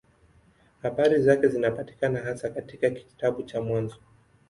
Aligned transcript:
Habari 0.81 1.21
zake 1.21 1.47
zinapatikana 1.47 2.19
hasa 2.21 2.49
katika 2.49 2.89
kitabu 2.89 3.43
cha 3.43 3.61
Mwanzo. 3.61 3.99